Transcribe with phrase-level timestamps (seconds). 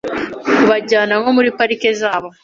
[0.55, 2.27] kubajyana nko muri parike zabo